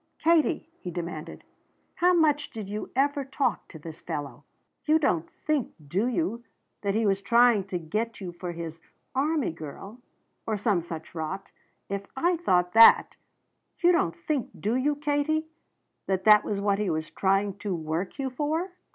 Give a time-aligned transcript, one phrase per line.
[0.17, 1.43] "Katie," he demanded,
[1.97, 4.43] "how much did you ever talk to this fellow?
[4.85, 6.43] You don't think, do you,
[6.81, 8.81] that he was trying to get you for his
[9.13, 10.01] 'army girl'
[10.47, 11.51] or some such rot?
[11.87, 13.15] If I thought that
[13.83, 15.45] You don't think, do you, Katie,
[16.07, 18.71] that that was what he was trying to work you for?"